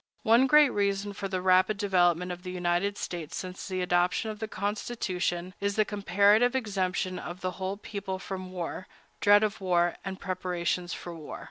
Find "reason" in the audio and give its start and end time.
0.71-1.13